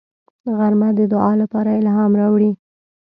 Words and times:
غرمه 0.57 0.89
د 0.99 0.99
دعا 1.11 1.31
لپاره 1.41 1.69
الهام 1.79 2.11
راوړي 2.21 2.51